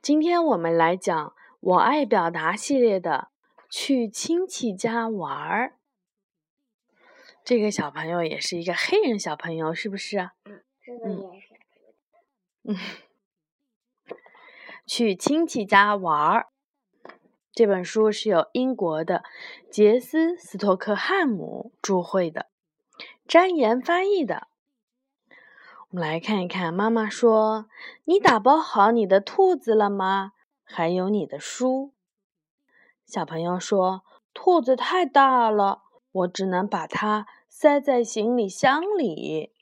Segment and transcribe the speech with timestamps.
[0.00, 1.28] 今天我们来讲
[1.60, 3.28] 《我爱表达》系列的
[3.70, 5.78] “去亲戚家玩儿”。
[7.44, 10.30] 这个小朋友也是一个黑人小朋友，是不是？
[10.44, 11.46] 嗯，这个也是。
[12.64, 12.76] 嗯，
[14.86, 16.48] 去亲戚家玩儿。
[17.52, 19.24] 这本书是由英国的
[19.70, 22.50] 杰斯·斯托克汉姆著绘的，
[23.26, 24.48] 詹言翻译的。
[25.92, 27.66] 我们来看一看，妈妈说
[28.04, 30.32] ：“你打包好你的兔子了吗？
[30.64, 31.92] 还有你的书。”
[33.04, 34.02] 小朋友说
[34.32, 39.52] ：“兔子太大了，我只能把它塞在行李箱里。”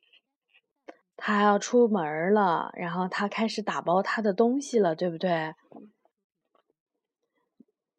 [1.18, 5.56] 他要出门了，然后他开始打包他的东西了，对不对？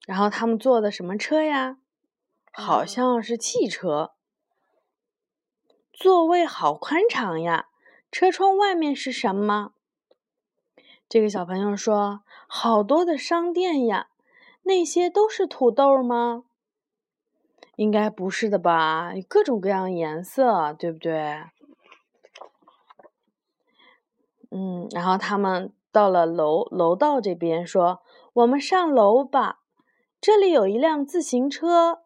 [0.07, 1.79] 然后他们坐的什么车呀？
[2.53, 4.13] 好像是汽车，
[5.91, 7.67] 座位好宽敞呀。
[8.11, 9.71] 车窗外面是什么？
[11.07, 14.09] 这个小朋友说：“好多的商店呀，
[14.63, 16.43] 那些都是土豆吗？”
[17.77, 19.13] 应该不是的吧？
[19.29, 21.43] 各种各样颜色，对不对？
[24.51, 28.01] 嗯，然后他们到了楼楼道这边，说
[28.33, 29.61] ：“我们上楼吧，
[30.19, 32.01] 这里有一辆自行车。”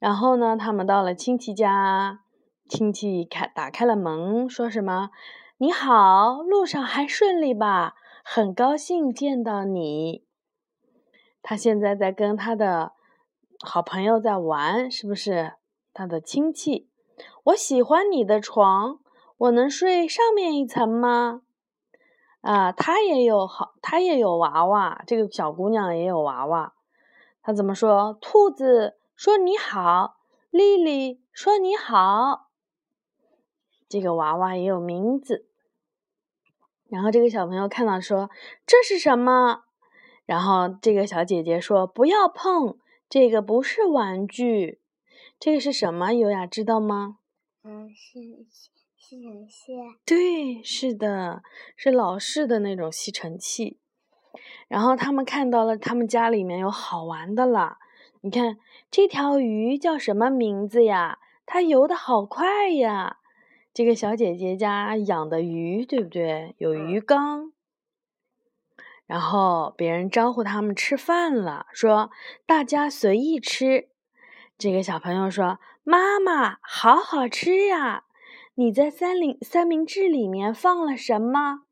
[0.00, 2.24] 然后呢，他们到了亲戚家。
[2.70, 5.10] 亲戚开打开了门，说什么
[5.58, 7.96] ：“你好，路上还顺利吧？
[8.24, 10.24] 很高兴见到你。”
[11.42, 12.92] 他现在在跟他的
[13.58, 15.54] 好朋友在玩，是不是？
[15.92, 16.88] 他的亲戚，
[17.46, 19.00] 我喜欢你的床，
[19.36, 21.42] 我能睡上面一层吗？
[22.42, 26.74] 啊，他也有好，他也有娃娃，这个小姑娘也有娃娃。
[27.42, 28.16] 他怎么说？
[28.20, 30.18] 兔子说：“你好。”
[30.50, 32.46] 丽丽说：“你好。”
[33.90, 35.48] 这个娃娃也有名字，
[36.88, 38.30] 然后这个小朋友看到说
[38.64, 39.64] ：“这是什么？”
[40.26, 44.80] 然后这个小姐姐说：“不要碰，这个不是玩具，
[45.40, 46.12] 这个是什么？
[46.12, 47.18] 优雅知道吗？”
[47.64, 48.20] 嗯，是
[48.96, 49.72] 吸尘器。
[50.06, 51.42] 对，是的，
[51.74, 53.80] 是老式的那种吸尘器。
[54.68, 57.78] 然后他们看到了，他们家里面有好玩的了。
[58.20, 61.18] 你看这条鱼叫什么名字呀？
[61.44, 63.16] 它游的好快呀！
[63.80, 66.54] 这个小姐姐家养的鱼，对不对？
[66.58, 67.50] 有鱼缸，
[69.06, 72.10] 然后别人招呼他们吃饭了，说
[72.44, 73.88] 大家随意吃。
[74.58, 78.04] 这个小朋友说：“妈妈，好好吃呀！
[78.56, 81.62] 你在三明三明治里面放了什么？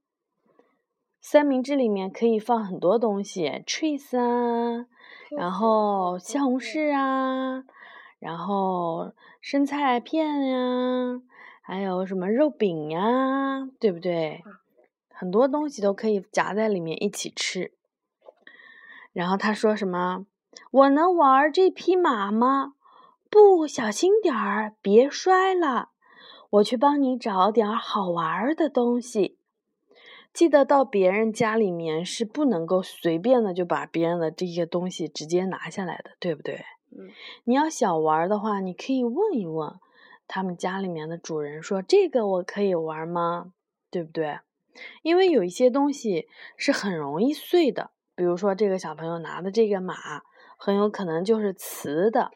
[1.21, 4.87] 三明治里面可以放很多东西，cheese 啊，
[5.37, 7.65] 然后西红柿啊，
[8.19, 11.21] 然后生菜片呀。”
[11.69, 14.43] 还有什么肉饼呀，对不对？
[15.13, 17.73] 很多东西都可以夹在里面一起吃。
[19.13, 20.25] 然后他说什么？
[20.71, 22.73] 我能玩这匹马吗？
[23.29, 25.91] 不小心点儿，别摔了。
[26.49, 29.37] 我去帮你找点好玩的东西。
[30.33, 36.65] 记得到别人家里面是不能够随便的就把别人的这些东西直接拿下来的，对不对？
[36.93, 37.11] 嗯。
[37.45, 39.79] 你要想玩的话，你可以问一问。
[40.29, 43.55] 他们家里面的主人说：“这个我可以玩吗？
[43.91, 44.41] 对不对？
[45.03, 50.23] 因为有一些东西是很容易碎的，比如说这个小朋友拿的这个马，
[50.59, 52.31] 很有可能就是瓷的，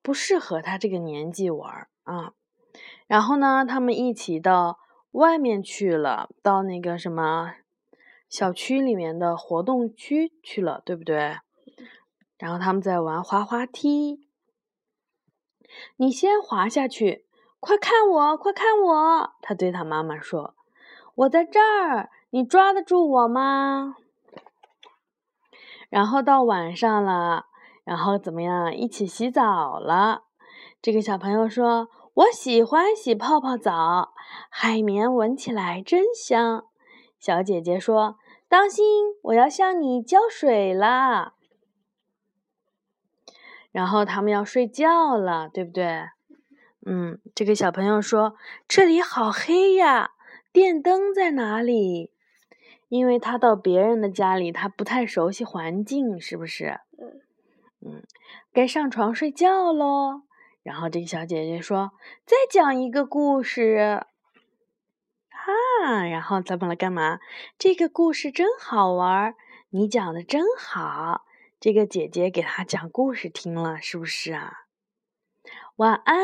[0.00, 2.32] 不适合他这个年纪玩啊。
[3.06, 4.78] 然后呢，他们一起到
[5.12, 7.56] 外面去了，到那个什么
[8.28, 11.36] 小区里面的活动区去了，对不对？
[12.38, 14.25] 然后他们在玩滑滑梯。”
[15.96, 17.24] 你先滑下去，
[17.60, 19.30] 快看我，快看我！
[19.42, 20.54] 他对他妈妈说
[21.14, 23.96] ：“我在这儿，你抓得住我吗？”
[25.88, 27.46] 然后到晚上了，
[27.84, 28.74] 然后怎么样？
[28.74, 30.24] 一起洗澡了。
[30.82, 34.12] 这个小朋友说：“我喜欢洗泡泡澡，
[34.50, 36.64] 海绵闻起来真香。”
[37.18, 38.16] 小姐姐说
[38.48, 38.84] ：“当心，
[39.22, 41.34] 我要向你浇水了。”
[43.76, 46.08] 然后他们要睡觉了，对不对？
[46.86, 48.34] 嗯，这个小朋友说
[48.66, 50.12] ：“这里好黑呀，
[50.50, 52.10] 电灯在哪里？”
[52.88, 56.80] 因为他到别人的家里，他不太熟悉环境，是不是？
[56.98, 57.20] 嗯。
[57.86, 58.02] 嗯，
[58.50, 60.22] 该上床睡觉喽。
[60.62, 61.90] 然后这个小姐姐说
[62.24, 64.06] ：“再讲一个故事。”
[65.84, 67.18] 啊，然后咱们来干嘛？
[67.58, 69.34] 这个故事真好玩，
[69.68, 71.25] 你讲的真好。
[71.58, 74.66] 这个姐姐给他讲故事听了，是不是啊？
[75.76, 76.18] 晚安，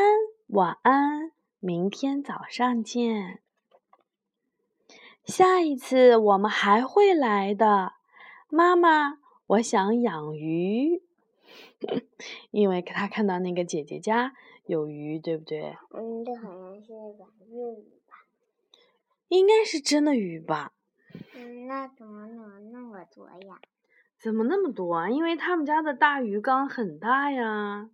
[0.47, 3.41] 晚安，明天早上见。
[5.25, 7.93] 下一次我们还会来的。
[8.49, 11.01] 妈妈，我想养鱼，
[12.51, 14.35] 因为他看到那个姐姐家
[14.65, 15.75] 有鱼，对不对？
[15.89, 17.25] 嗯，这好像是一个
[17.73, 18.27] 鱼吧？
[19.29, 20.73] 应该是真的鱼吧？
[21.33, 23.59] 嗯，那怎么能那么多呀？
[24.23, 25.09] 怎么那么多啊？
[25.09, 27.89] 因为他们家的大鱼缸很大呀。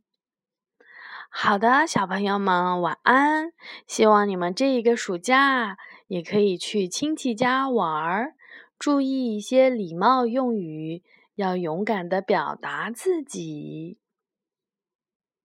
[1.27, 3.51] 好的，小朋友们晚安。
[3.87, 8.35] 希望你们这一个暑假也可以去亲戚家玩儿，
[8.77, 11.01] 注意一些礼貌用语，
[11.33, 13.97] 要勇敢的表达自己。